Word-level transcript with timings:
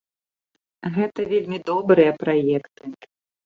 Гэта 0.95 1.27
вельмі 1.35 1.57
добрыя 1.69 2.19
праекты. 2.27 2.83